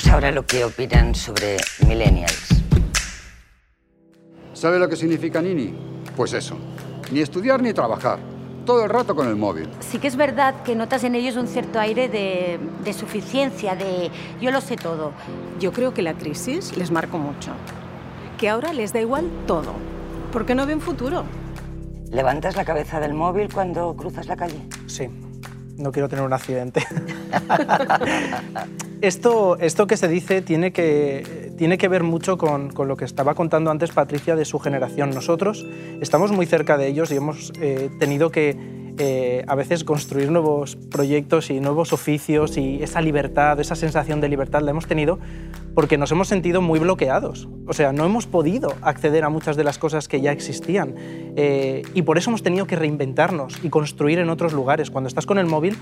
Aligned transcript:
Veamos 0.00 0.14
ahora 0.14 0.30
lo 0.32 0.46
que 0.46 0.64
opinan 0.64 1.14
sobre 1.14 1.58
millennials. 1.86 2.62
¿Sabe 4.54 4.78
lo 4.78 4.88
que 4.88 4.96
significa 4.96 5.42
Nini? 5.42 5.74
Pues 6.16 6.32
eso, 6.32 6.56
ni 7.12 7.20
estudiar 7.20 7.60
ni 7.60 7.74
trabajar, 7.74 8.18
todo 8.64 8.84
el 8.84 8.88
rato 8.88 9.14
con 9.14 9.28
el 9.28 9.36
móvil. 9.36 9.68
Sí 9.80 9.98
que 9.98 10.08
es 10.08 10.16
verdad 10.16 10.62
que 10.62 10.74
notas 10.74 11.04
en 11.04 11.16
ellos 11.16 11.36
un 11.36 11.46
cierto 11.46 11.78
aire 11.78 12.08
de, 12.08 12.58
de 12.82 12.92
suficiencia, 12.94 13.74
de 13.74 14.10
yo 14.40 14.50
lo 14.50 14.62
sé 14.62 14.76
todo. 14.76 15.12
Yo 15.58 15.70
creo 15.70 15.92
que 15.92 16.00
la 16.00 16.14
crisis 16.14 16.76
les 16.78 16.90
marcó 16.90 17.18
mucho, 17.18 17.52
que 18.38 18.48
ahora 18.48 18.72
les 18.72 18.94
da 18.94 19.00
igual 19.00 19.28
todo, 19.46 19.74
porque 20.32 20.54
no 20.54 20.64
ven 20.64 20.80
futuro. 20.80 21.24
¿Levantas 22.10 22.56
la 22.56 22.64
cabeza 22.64 23.00
del 23.00 23.12
móvil 23.12 23.52
cuando 23.52 23.94
cruzas 23.94 24.26
la 24.28 24.36
calle? 24.36 24.60
Sí, 24.86 25.10
no 25.80 25.92
quiero 25.92 26.08
tener 26.08 26.24
un 26.24 26.32
accidente. 26.32 26.82
esto, 29.00 29.56
esto 29.58 29.86
que 29.86 29.96
se 29.96 30.08
dice 30.08 30.42
tiene 30.42 30.72
que, 30.72 31.52
tiene 31.56 31.78
que 31.78 31.88
ver 31.88 32.02
mucho 32.02 32.38
con, 32.38 32.70
con, 32.70 32.88
lo 32.88 32.96
que 32.96 33.04
estaba 33.04 33.34
contando 33.34 33.70
antes 33.70 33.90
Patricia 33.90 34.36
de 34.36 34.44
su 34.44 34.58
generación. 34.58 35.10
Nosotros 35.10 35.66
estamos 36.00 36.32
muy 36.32 36.46
cerca 36.46 36.76
de 36.76 36.86
ellos 36.86 37.10
y 37.10 37.16
hemos 37.16 37.52
eh, 37.60 37.90
tenido 37.98 38.30
que 38.30 38.79
eh, 38.98 39.44
a 39.46 39.54
veces 39.54 39.84
construir 39.84 40.30
nuevos 40.30 40.76
proyectos 40.76 41.50
y 41.50 41.60
nuevos 41.60 41.92
oficios 41.92 42.56
y 42.56 42.82
esa 42.82 43.00
libertad, 43.00 43.58
esa 43.60 43.74
sensación 43.74 44.20
de 44.20 44.28
libertad 44.28 44.62
la 44.62 44.70
hemos 44.70 44.86
tenido 44.86 45.18
porque 45.74 45.98
nos 45.98 46.10
hemos 46.12 46.28
sentido 46.28 46.62
muy 46.62 46.78
bloqueados. 46.78 47.48
O 47.66 47.72
sea, 47.72 47.92
no 47.92 48.04
hemos 48.04 48.26
podido 48.26 48.74
acceder 48.82 49.24
a 49.24 49.28
muchas 49.28 49.56
de 49.56 49.64
las 49.64 49.78
cosas 49.78 50.08
que 50.08 50.20
ya 50.20 50.32
existían 50.32 50.94
eh, 51.36 51.82
y 51.94 52.02
por 52.02 52.18
eso 52.18 52.30
hemos 52.30 52.42
tenido 52.42 52.66
que 52.66 52.76
reinventarnos 52.76 53.62
y 53.62 53.70
construir 53.70 54.18
en 54.18 54.30
otros 54.30 54.52
lugares. 54.52 54.90
Cuando 54.90 55.08
estás 55.08 55.26
con 55.26 55.38
el 55.38 55.46
móvil 55.46 55.76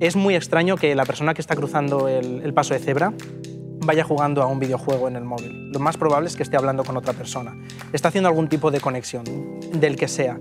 es 0.00 0.16
muy 0.16 0.34
extraño 0.34 0.76
que 0.76 0.94
la 0.94 1.04
persona 1.04 1.34
que 1.34 1.40
está 1.40 1.56
cruzando 1.56 2.08
el, 2.08 2.42
el 2.42 2.54
paso 2.54 2.74
de 2.74 2.80
cebra 2.80 3.12
vaya 3.84 4.04
jugando 4.04 4.42
a 4.42 4.46
un 4.46 4.58
videojuego 4.58 5.08
en 5.08 5.16
el 5.16 5.24
móvil. 5.24 5.70
Lo 5.70 5.78
más 5.78 5.96
probable 5.96 6.28
es 6.28 6.36
que 6.36 6.42
esté 6.42 6.56
hablando 6.56 6.84
con 6.84 6.96
otra 6.96 7.12
persona. 7.12 7.56
Está 7.92 8.08
haciendo 8.08 8.28
algún 8.28 8.48
tipo 8.48 8.70
de 8.70 8.80
conexión, 8.80 9.24
del 9.72 9.96
que 9.96 10.08
sea. 10.08 10.38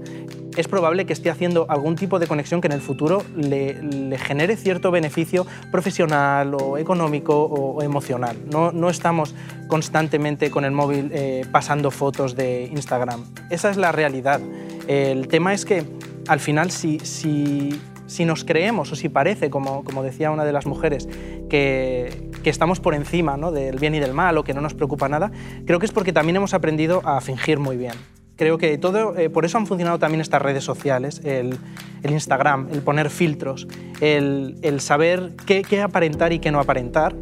Es 0.57 0.67
probable 0.67 1.05
que 1.05 1.13
esté 1.13 1.29
haciendo 1.29 1.65
algún 1.69 1.95
tipo 1.95 2.19
de 2.19 2.27
conexión 2.27 2.59
que 2.59 2.67
en 2.67 2.73
el 2.73 2.81
futuro 2.81 3.23
le, 3.35 4.17
genere 4.17 4.57
cierto 4.57 4.91
beneficio 4.91 5.45
profesional 5.71 6.53
o 6.55 6.77
económico 6.77 7.43
o, 7.43 7.77
o 7.77 7.81
emocional. 7.81 8.37
No, 8.51 8.71
no, 8.71 8.89
estamos 8.89 9.33
constantemente 9.67 10.51
con 10.51 10.65
el 10.65 10.71
móvil 10.71 11.09
eh, 11.13 11.45
pasando 11.51 11.89
fotos 11.89 12.35
de 12.35 12.65
Instagram. 12.65 13.23
Esa 13.49 13.69
es 13.69 13.77
la 13.77 13.93
realidad. 13.93 14.41
El 14.87 15.29
tema 15.29 15.53
es 15.53 15.63
que 15.63 15.85
al 16.27 16.41
final 16.41 16.71
si, 16.71 16.99
si 16.99 17.79
si 18.11 18.25
nos 18.25 18.43
creemos 18.43 18.91
o 18.91 18.95
si 18.97 19.07
parece, 19.07 19.49
como, 19.49 19.85
como 19.85 20.03
decía 20.03 20.31
una 20.31 20.43
de 20.43 20.51
las 20.51 20.65
mujeres, 20.65 21.07
que, 21.49 22.29
que 22.41 22.49
estamos 22.49 22.79
por 22.79 22.93
encima 22.93 23.37
¿no? 23.37 23.51
del 23.51 23.77
bien 23.79 23.95
y 23.95 23.99
del 23.99 24.13
mal 24.13 24.37
o 24.37 24.43
que 24.43 24.53
no 24.53 24.61
nos 24.61 24.73
preocupa 24.73 25.09
nada, 25.09 25.31
creo 25.65 25.79
que 25.79 25.85
es 25.85 25.91
porque 25.91 26.13
también 26.13 26.35
hemos 26.35 26.53
aprendido 26.53 27.01
a 27.05 27.21
fingir 27.21 27.59
muy 27.59 27.77
bien. 27.77 27.93
Creo 28.35 28.57
que 28.57 28.77
todo, 28.77 29.15
eh, 29.17 29.29
por 29.29 29.45
eso 29.45 29.57
han 29.57 29.67
funcionado 29.67 29.99
también 29.99 30.19
estas 30.21 30.41
redes 30.41 30.63
sociales, 30.63 31.21
el, 31.23 31.57
Instagram, 32.03 32.69
el 32.71 32.81
poner 32.81 33.09
filtros, 33.11 33.67
el, 33.99 34.79
saber 34.79 35.33
qué 35.45 35.81
aparentar 35.81 36.33
y 36.33 36.39
qué 36.39 36.51
no 36.51 36.59
aparentar, 36.59 37.15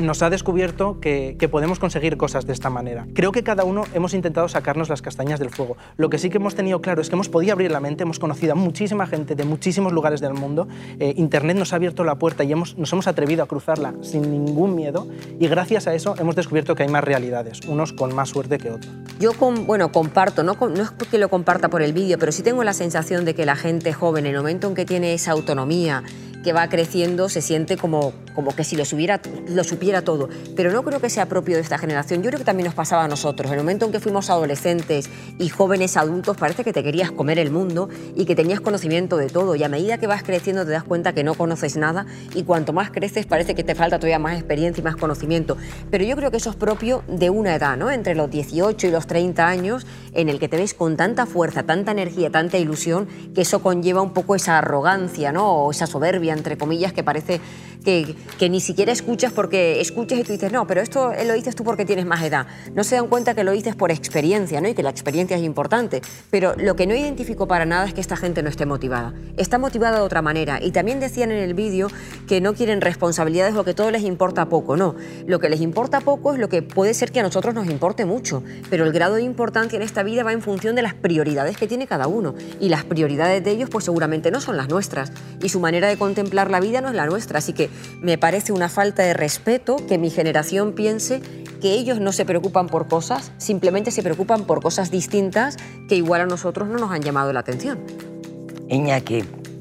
nos 0.00 0.22
ha 0.22 0.30
descubierto 0.30 1.00
que, 1.00 1.36
que, 1.38 1.48
podemos 1.48 1.78
conseguir 1.78 2.16
cosas 2.16 2.46
de 2.46 2.52
esta 2.52 2.70
manera. 2.70 3.06
Creo 3.14 3.32
que 3.32 3.42
cada 3.42 3.64
uno 3.64 3.84
hemos 3.94 4.14
intentado 4.14 4.48
sacarnos 4.48 4.88
las 4.88 5.02
castañas 5.02 5.38
del 5.38 5.50
fuego. 5.50 5.76
Lo 5.96 6.10
que 6.10 6.18
sí 6.18 6.30
que 6.30 6.38
hemos 6.38 6.54
tenido 6.54 6.80
claro 6.80 7.00
es 7.00 7.08
que 7.08 7.14
hemos 7.14 7.28
podido 7.28 7.52
abrir 7.52 7.70
la 7.70 7.80
mente, 7.80 8.02
hemos 8.02 8.18
conocido 8.18 8.52
a 8.52 8.56
muchísima 8.56 9.06
gente 9.06 9.34
de 9.34 9.44
muchísimos 9.44 9.92
lugares 9.92 10.20
del 10.20 10.34
mundo. 10.34 10.68
Eh, 10.98 11.14
Internet 11.16 11.56
nos 11.56 11.72
ha 11.72 11.76
abierto 11.76 12.04
la 12.04 12.16
puerta 12.16 12.44
y 12.44 12.52
hemos, 12.52 12.76
nos 12.78 12.92
hemos 12.92 13.06
atrevido 13.06 13.42
a 13.42 13.46
cruzarla 13.46 13.94
sin 14.02 14.30
ningún 14.30 14.74
miedo 14.74 15.08
y 15.38 15.48
gracias 15.48 15.86
a 15.86 15.94
eso 15.94 16.14
hemos 16.18 16.36
descubierto 16.36 16.74
que 16.74 16.82
hay 16.82 16.88
más 16.88 17.04
realidades, 17.04 17.60
unos 17.66 17.92
con 17.92 18.14
más 18.14 18.30
suerte 18.30 18.58
que 18.58 18.70
otros. 18.70 18.92
Yo, 19.20 19.32
con, 19.32 19.66
bueno, 19.66 19.92
comparto, 19.92 20.42
no, 20.42 20.54
no 20.54 20.82
es 20.82 20.90
que 20.90 21.18
lo 21.18 21.28
comparta 21.28 21.68
por 21.68 21.82
el 21.82 21.92
vídeo, 21.92 22.18
pero 22.18 22.32
sí 22.32 22.42
tengo 22.42 22.64
la 22.64 22.72
sensación 22.72 23.24
de 23.24 23.34
que 23.34 23.46
la 23.46 23.56
gente 23.56 23.92
joven, 23.92 24.26
en 24.26 24.32
el 24.32 24.38
momento 24.38 24.68
en 24.68 24.74
que 24.74 24.84
tiene 24.84 25.14
esa 25.14 25.32
autonomía, 25.32 26.02
que 26.44 26.52
va 26.52 26.68
creciendo 26.68 27.28
se 27.28 27.40
siente 27.40 27.76
como, 27.76 28.12
como 28.34 28.54
que 28.54 28.62
si 28.62 28.76
lo, 28.76 28.84
subiera, 28.84 29.20
lo 29.48 29.64
supiera 29.64 30.02
todo. 30.02 30.28
Pero 30.54 30.70
no 30.70 30.84
creo 30.84 31.00
que 31.00 31.10
sea 31.10 31.26
propio 31.26 31.56
de 31.56 31.62
esta 31.62 31.78
generación. 31.78 32.22
Yo 32.22 32.28
creo 32.28 32.38
que 32.38 32.44
también 32.44 32.66
nos 32.66 32.74
pasaba 32.74 33.04
a 33.04 33.08
nosotros. 33.08 33.50
En 33.50 33.54
el 33.58 33.64
momento 33.64 33.86
en 33.86 33.92
que 33.92 33.98
fuimos 33.98 34.30
adolescentes 34.30 35.08
y 35.38 35.48
jóvenes 35.48 35.96
adultos, 35.96 36.36
parece 36.36 36.62
que 36.62 36.72
te 36.72 36.84
querías 36.84 37.10
comer 37.10 37.38
el 37.38 37.50
mundo 37.50 37.88
y 38.14 38.26
que 38.26 38.36
tenías 38.36 38.60
conocimiento 38.60 39.16
de 39.16 39.28
todo. 39.28 39.56
Y 39.56 39.64
a 39.64 39.68
medida 39.68 39.98
que 39.98 40.06
vas 40.06 40.22
creciendo 40.22 40.64
te 40.64 40.72
das 40.72 40.84
cuenta 40.84 41.14
que 41.14 41.24
no 41.24 41.34
conoces 41.34 41.76
nada 41.76 42.06
y 42.34 42.44
cuanto 42.44 42.72
más 42.74 42.90
creces 42.90 43.24
parece 43.24 43.54
que 43.54 43.64
te 43.64 43.74
falta 43.74 43.98
todavía 43.98 44.18
más 44.18 44.34
experiencia 44.36 44.82
y 44.82 44.84
más 44.84 44.96
conocimiento. 44.96 45.56
Pero 45.90 46.04
yo 46.04 46.14
creo 46.14 46.30
que 46.30 46.36
eso 46.36 46.50
es 46.50 46.56
propio 46.56 47.02
de 47.08 47.30
una 47.30 47.54
edad, 47.54 47.78
¿no? 47.78 47.90
Entre 47.90 48.14
los 48.14 48.30
18 48.30 48.86
y 48.86 48.90
los 48.90 49.06
30 49.06 49.48
años, 49.48 49.86
en 50.12 50.28
el 50.28 50.38
que 50.38 50.48
te 50.48 50.58
ves 50.58 50.74
con 50.74 50.98
tanta 50.98 51.24
fuerza, 51.24 51.62
tanta 51.62 51.92
energía, 51.92 52.30
tanta 52.30 52.58
ilusión, 52.58 53.08
que 53.34 53.40
eso 53.40 53.62
conlleva 53.62 54.02
un 54.02 54.12
poco 54.12 54.34
esa 54.34 54.58
arrogancia, 54.58 55.32
¿no? 55.32 55.50
O 55.50 55.70
esa 55.70 55.86
soberbia 55.86 56.33
entre 56.34 56.56
comillas, 56.56 56.92
que 56.92 57.02
parece 57.02 57.40
que, 57.84 58.14
que, 58.38 58.48
ni 58.48 58.60
siquiera 58.60 58.92
escuchas 58.92 59.32
porque 59.32 59.80
escuchas 59.80 60.18
y 60.18 60.24
tú 60.24 60.32
dices, 60.32 60.52
no, 60.52 60.66
pero 60.66 60.80
esto 60.80 61.12
lo 61.26 61.34
dices 61.34 61.54
tú 61.54 61.64
porque 61.64 61.84
tienes 61.84 62.06
más 62.06 62.22
edad. 62.22 62.46
No 62.74 62.84
se 62.84 62.96
dan 62.96 63.08
cuenta 63.08 63.34
que 63.34 63.44
lo 63.44 63.52
dices 63.52 63.76
por 63.76 63.90
experiencia, 63.90 64.60
¿no? 64.60 64.68
Y 64.68 64.74
que 64.74 64.82
la 64.82 64.90
experiencia 64.90 65.36
es 65.36 65.42
importante. 65.42 66.02
Pero 66.30 66.54
lo 66.56 66.76
que 66.76 66.86
no 66.86 66.94
identifico 66.94 67.46
para 67.46 67.66
nada 67.66 67.86
es 67.86 67.94
que 67.94 68.00
esta 68.00 68.16
gente 68.16 68.42
no 68.42 68.48
esté 68.48 68.66
motivada. 68.66 69.14
Está 69.36 69.58
motivada 69.58 69.98
de 69.98 70.02
otra 70.02 70.22
manera. 70.22 70.58
Y 70.62 70.70
también 70.70 71.00
decían 71.00 71.30
en 71.30 71.38
el 71.38 71.54
vídeo 71.54 71.88
que 72.26 72.40
no 72.40 72.54
quieren 72.54 72.80
responsabilidades 72.80 73.54
o 73.54 73.64
que 73.64 73.74
todo 73.74 73.90
les 73.90 74.02
importa 74.02 74.48
poco. 74.48 74.76
No, 74.76 74.94
lo 75.26 75.38
que 75.38 75.48
les 75.48 75.60
importa 75.60 76.00
poco 76.00 76.32
es 76.32 76.38
lo 76.38 76.48
que 76.48 76.62
puede 76.62 76.94
ser 76.94 77.12
que 77.12 77.20
a 77.20 77.22
nosotros 77.22 77.54
nos 77.54 77.66
importe 77.68 78.04
mucho. 78.04 78.42
Pero 78.70 78.84
el 78.84 78.92
grado 78.92 79.16
de 79.16 79.22
importancia 79.22 79.76
en 79.76 79.82
esta 79.82 80.02
vida 80.02 80.24
va 80.24 80.32
en 80.32 80.42
función 80.42 80.74
de 80.74 80.82
las 80.82 80.94
prioridades 80.94 81.56
que 81.56 81.66
tiene 81.66 81.86
cada 81.86 82.06
uno. 82.06 82.34
Y 82.60 82.68
las 82.68 82.84
prioridades 82.84 83.42
de 83.44 83.50
ellos 83.50 83.70
pues 83.70 83.84
seguramente 83.84 84.30
no 84.30 84.40
son 84.40 84.56
las 84.56 84.68
nuestras. 84.68 85.12
Y 85.42 85.48
su 85.48 85.60
manera 85.60 85.88
de 85.88 85.96
contemplar 85.96 86.23
la 86.32 86.60
vida 86.60 86.80
no 86.80 86.88
es 86.88 86.94
la 86.94 87.06
nuestra. 87.06 87.38
Así 87.38 87.52
que 87.52 87.70
me 88.00 88.18
parece 88.18 88.52
una 88.52 88.68
falta 88.68 89.02
de 89.02 89.14
respeto 89.14 89.76
que 89.88 89.98
mi 89.98 90.10
generación 90.10 90.72
piense 90.72 91.20
que 91.60 91.72
ellos 91.72 92.00
no 92.00 92.12
se 92.12 92.24
preocupan 92.24 92.66
por 92.66 92.88
cosas, 92.88 93.32
simplemente 93.38 93.90
se 93.90 94.02
preocupan 94.02 94.44
por 94.44 94.62
cosas 94.62 94.90
distintas 94.90 95.56
que 95.88 95.96
igual 95.96 96.20
a 96.20 96.26
nosotros 96.26 96.68
no 96.68 96.78
nos 96.78 96.90
han 96.90 97.02
llamado 97.02 97.32
la 97.32 97.40
atención. 97.40 97.78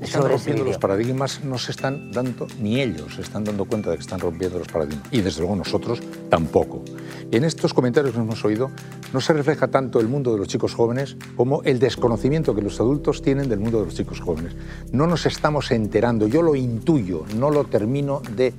Están 0.04 0.30
rompiendo 0.30 0.64
los 0.64 0.78
paradigmas, 0.78 1.44
no 1.44 1.58
se 1.58 1.72
están 1.72 2.12
dando, 2.12 2.48
ni 2.60 2.82
ellos 2.82 3.16
se 3.16 3.22
están 3.22 3.44
dando 3.44 3.66
cuenta 3.66 3.90
de 3.90 3.98
que 3.98 4.02
están 4.02 4.20
rompiendo 4.20 4.60
los 4.60 4.68
paradigmas. 4.68 5.08
Y 5.12 5.22
desde 5.22 5.42
luego 5.42 5.56
nosotros 5.56 6.02
tampoco. 6.30 6.84
En 7.32 7.44
estos 7.44 7.74
comentarios 7.74 8.14
que 8.14 8.20
hemos 8.20 8.44
oído 8.46 8.72
no 9.14 9.22
se 9.22 9.34
refleja 9.34 9.68
tanto 9.70 10.00
el 10.00 10.08
mundo 10.08 10.32
de 10.32 10.40
los 10.40 10.48
chicos 10.48 10.74
jóvenes 10.74 11.18
como 11.36 11.64
el 11.64 11.80
desconocimiento 11.80 12.54
que 12.56 12.62
los 12.62 12.80
adultos 12.80 13.22
tienen 13.22 13.50
del 13.50 13.60
mundo 13.60 13.80
de 13.80 13.86
los 13.86 13.96
chicos 13.96 14.20
jóvenes. 14.20 14.56
No 14.92 15.08
nos 15.08 15.26
estamos 15.26 15.72
enterando, 15.72 16.28
yo 16.28 16.42
lo 16.42 16.56
intuyo, 16.56 17.26
no 17.38 17.50
lo 17.50 17.64
termino 17.66 18.22
de 18.36 18.54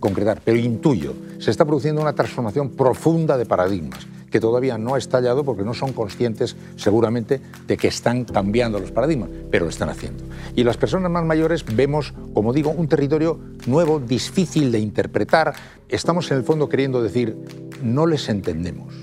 concretar, 0.00 0.40
pero 0.44 0.58
intuyo. 0.58 1.14
Se 1.38 1.50
está 1.50 1.64
produciendo 1.64 2.00
una 2.00 2.14
transformación 2.14 2.70
profunda 2.70 3.36
de 3.36 3.46
paradigmas 3.46 4.06
que 4.30 4.40
todavía 4.40 4.78
no 4.78 4.94
ha 4.94 4.98
estallado 4.98 5.44
porque 5.44 5.62
no 5.62 5.74
son 5.74 5.92
conscientes 5.92 6.56
seguramente 6.76 7.40
de 7.66 7.76
que 7.76 7.88
están 7.88 8.24
cambiando 8.24 8.78
los 8.78 8.92
paradigmas, 8.92 9.30
pero 9.50 9.64
lo 9.64 9.70
están 9.70 9.88
haciendo. 9.88 10.24
Y 10.54 10.64
las 10.64 10.76
personas 10.76 11.10
más 11.10 11.24
mayores 11.24 11.64
vemos, 11.64 12.12
como 12.34 12.52
digo, 12.52 12.70
un 12.70 12.88
territorio 12.88 13.38
nuevo, 13.66 14.00
difícil 14.00 14.72
de 14.72 14.78
interpretar. 14.78 15.54
Estamos 15.88 16.30
en 16.30 16.38
el 16.38 16.44
fondo 16.44 16.68
queriendo 16.68 17.02
decir, 17.02 17.36
no 17.82 18.06
les 18.06 18.28
entendemos. 18.28 18.94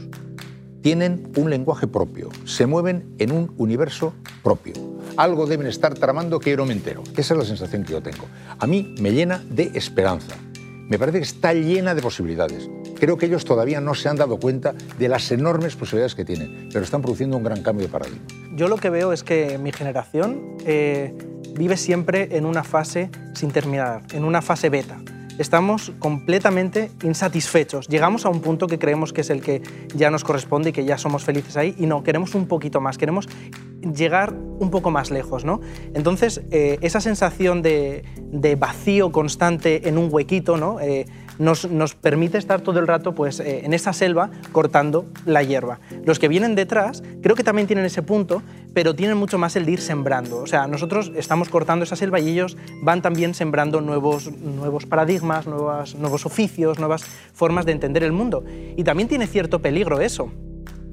Tienen 0.82 1.32
un 1.38 1.50
lenguaje 1.50 1.88
propio, 1.88 2.30
se 2.44 2.66
mueven 2.66 3.16
en 3.18 3.32
un 3.32 3.54
universo 3.58 4.14
propio. 4.44 4.74
Algo 5.16 5.46
deben 5.46 5.68
estar 5.68 5.94
tramando 5.94 6.40
que 6.40 6.50
yo 6.52 6.58
no 6.58 6.66
me 6.66 6.74
entero. 6.74 7.04
Esa 7.16 7.34
es 7.34 7.38
la 7.38 7.46
sensación 7.46 7.84
que 7.84 7.94
yo 7.94 8.02
tengo. 8.02 8.26
A 8.60 8.68
mí 8.68 8.94
me 9.00 9.14
llena 9.14 9.42
de 9.50 9.72
esperanza. 9.76 10.36
Me 10.90 11.00
parece 11.00 11.20
que 11.20 11.24
está 11.24 11.54
llena 11.54 11.96
de 11.96 12.02
posibilidades 12.02 12.70
creo 13.04 13.18
que 13.18 13.26
ellos 13.26 13.44
todavía 13.44 13.82
no 13.82 13.96
se 13.96 14.08
han 14.08 14.16
dado 14.16 14.40
cuenta 14.40 14.74
de 14.98 15.10
las 15.10 15.30
enormes 15.30 15.76
posibilidades 15.76 16.16
que 16.16 16.24
tienen, 16.24 16.70
pero 16.72 16.86
están 16.86 17.02
produciendo 17.02 17.36
un 17.36 17.44
gran 17.44 17.62
cambio 17.62 17.86
de 17.86 17.92
paradigma. 17.92 18.22
Yo 18.56 18.70
lo 18.70 18.78
que 18.78 18.90
veo 18.90 19.12
es 19.12 19.24
que 19.24 19.58
mi 19.58 19.74
generación 19.74 20.56
eh, 20.66 21.14
vive 21.54 21.76
siempre 21.76 22.30
en 22.38 22.46
una 22.46 22.64
fase 22.64 23.10
sin 23.34 23.52
terminar, 23.52 24.04
en 24.14 24.24
una 24.24 24.42
fase 24.42 24.70
beta. 24.70 25.02
Estamos 25.38 25.92
completamente 26.00 26.92
insatisfechos. 27.04 27.90
Llegamos 27.90 28.26
a 28.26 28.30
un 28.30 28.40
punto 28.40 28.68
que 28.68 28.80
creemos 28.80 29.12
que 29.12 29.20
es 29.20 29.30
el 29.30 29.42
que 29.42 29.62
ya 29.94 30.10
nos 30.10 30.24
corresponde 30.24 30.70
y 30.70 30.72
que 30.72 30.86
ya 30.86 30.98
somos 30.98 31.26
felices 31.26 31.58
ahí 31.58 31.76
y 31.78 31.88
no, 31.88 32.04
queremos 32.04 32.36
un 32.36 32.48
poquito 32.48 32.80
más, 32.80 32.98
queremos 32.98 33.28
llegar 33.82 34.34
un 34.34 34.70
poco 34.70 34.92
más 34.92 35.12
lejos. 35.12 35.44
¿no? 35.44 35.60
Entonces, 35.94 36.42
eh, 36.52 36.78
esa 36.80 37.02
sensación 37.02 37.62
de, 37.62 38.06
vacío 38.58 39.12
constante 39.12 39.90
en 39.90 39.98
un 39.98 40.08
huequito, 40.10 40.56
¿no? 40.56 40.80
Eh, 40.80 41.06
nos, 41.40 41.70
nos 41.70 41.96
permite 41.96 42.38
estar 42.38 42.62
todo 42.62 42.80
el 42.80 42.88
rato 42.88 43.14
pues, 43.14 43.40
eh, 43.40 43.62
en 43.66 43.74
esa 43.74 43.94
selva 43.94 44.30
cortando 44.52 45.06
la 45.26 45.44
hierba. 45.44 45.80
Los 46.06 46.20
que 46.20 46.28
vienen 46.28 46.56
detrás 46.56 47.04
creo 47.22 47.36
que 47.36 47.44
también 47.44 47.68
tienen 47.68 47.86
ese 47.86 48.02
punto, 48.02 48.42
pero 48.74 48.96
tienen 48.96 49.18
mucho 49.18 49.38
más 49.38 49.56
el 49.56 49.66
de 49.66 49.74
ir 49.74 49.82
sembrando. 49.82 50.38
O 50.38 50.48
sea, 50.48 50.68
nosotros 50.68 51.12
estamos 51.16 51.50
cortando 51.50 51.84
esa 51.84 51.96
selva 51.96 52.20
y 52.20 52.30
ellos 52.30 52.58
van 52.82 53.02
también 53.02 53.34
sembrando 53.34 53.82
nuevos, 53.82 54.32
nuevos 54.32 54.86
paradigmas, 54.86 55.48
nuevas, 55.48 55.96
nuevos 55.96 56.26
oficios, 56.26 56.80
nuevas 56.80 57.04
formas 57.34 57.66
de 57.66 57.72
entender 57.72 58.04
el 58.04 58.12
mundo. 58.12 58.44
Y 58.76 58.84
también 58.84 59.08
tiene 59.08 59.28
cierto 59.28 59.60
peligro 59.60 60.02
eso 60.02 60.32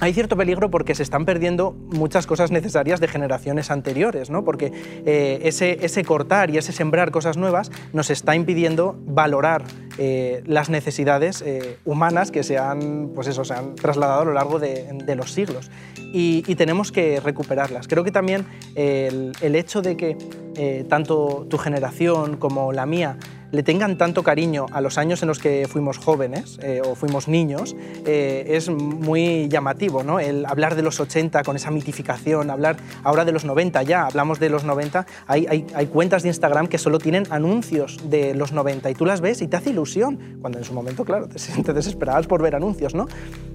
hay 0.00 0.14
cierto 0.14 0.36
peligro 0.36 0.70
porque 0.70 0.94
se 0.94 1.02
están 1.02 1.26
perdiendo 1.26 1.72
muchas 1.72 2.26
cosas 2.26 2.50
necesarias 2.50 3.00
de 3.00 3.08
generaciones 3.08 3.70
anteriores, 3.70 4.30
¿no? 4.30 4.44
porque 4.44 4.72
eh, 5.04 5.40
ese, 5.42 6.04
cortar 6.04 6.50
y 6.50 6.56
ese 6.56 6.72
sembrar 6.72 7.10
cosas 7.10 7.36
nuevas 7.36 7.70
nos 7.92 8.10
está 8.10 8.34
impidiendo 8.34 8.98
valorar 9.04 9.62
eh, 9.98 10.42
las 10.46 10.70
necesidades 10.70 11.42
eh, 11.42 11.76
humanas 11.84 12.30
que 12.30 12.42
se 12.42 12.56
han, 12.56 13.10
pues 13.14 13.28
eso, 13.28 13.44
se 13.44 13.52
han 13.52 13.74
trasladado 13.74 14.22
a 14.22 14.24
lo 14.24 14.32
largo 14.32 14.58
de, 14.58 14.80
los 15.14 15.32
siglos 15.32 15.70
y, 15.96 16.42
tenemos 16.54 16.92
que 16.92 17.20
recuperarlas. 17.20 17.88
Creo 17.88 18.04
que 18.04 18.12
también 18.12 18.44
el 18.76 19.54
hecho 19.56 19.82
de 19.82 19.96
que 19.96 20.84
tanto 20.88 21.46
tu 21.48 21.58
generación 21.58 22.36
como 22.36 22.72
la 22.72 22.86
mía 22.86 23.16
le 23.52 23.62
tengan 23.62 23.98
tanto 23.98 24.22
cariño 24.22 24.66
a 24.72 24.80
los 24.80 24.98
años 24.98 25.22
en 25.22 25.28
los 25.28 25.38
que 25.38 25.66
fuimos 25.68 25.98
jóvenes 25.98 26.58
eh, 26.62 26.82
o 26.84 26.94
fuimos 26.94 27.28
niños 27.28 27.76
eh, 28.06 28.44
es 28.48 28.68
muy 28.68 29.48
llamativo, 29.48 30.02
¿no? 30.02 30.20
El 30.20 30.46
hablar 30.46 30.74
de 30.74 30.82
los 30.82 31.00
80 31.00 31.42
con 31.42 31.56
esa 31.56 31.70
mitificación, 31.70 32.50
hablar 32.50 32.76
ahora 33.02 33.24
de 33.24 33.32
los 33.32 33.44
90 33.44 33.82
ya, 33.82 34.06
hablamos 34.06 34.38
de 34.40 34.50
los 34.50 34.64
90, 34.64 35.06
hay, 35.26 35.66
hay, 35.74 35.86
cuentas 35.86 36.22
de 36.22 36.28
Instagram 36.28 36.66
que 36.66 36.78
solo 36.78 36.98
tienen 36.98 37.24
anuncios 37.30 37.98
de 38.08 38.34
los 38.34 38.52
90 38.52 38.90
y 38.90 38.94
tú 38.94 39.04
las 39.04 39.20
ves 39.20 39.42
y 39.42 39.48
te 39.48 39.56
hace 39.56 39.70
ilusión, 39.70 40.38
cuando 40.40 40.58
en 40.58 40.64
su 40.64 40.72
momento, 40.72 41.04
claro, 41.04 41.28
te, 41.28 41.38
te 41.62 41.72
desesperabas 41.72 42.26
por 42.26 42.42
ver 42.42 42.54
anuncios, 42.54 42.94
¿no? 42.94 43.06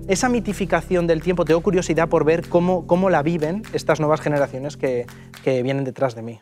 Esa 0.08 0.30
mitificación 0.30 1.08
del 1.08 1.22
tiempo, 1.22 1.46
tengo 1.46 1.62
curiosidad 1.62 2.10
por 2.10 2.26
ver 2.26 2.48
cómo, 2.48 2.86
cómo 2.86 3.10
la 3.10 3.24
viven 3.24 3.64
estas 3.74 4.00
nuevas 4.00 4.22
generaciones 4.22 4.78
que, 4.78 5.06
que 5.44 5.64
vienen 5.64 5.84
detrás 5.84 6.16
de 6.16 6.22
mí. 6.22 6.42